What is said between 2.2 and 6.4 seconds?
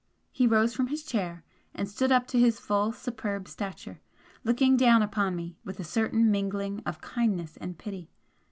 to his full superb stature, looking down upon me with a certain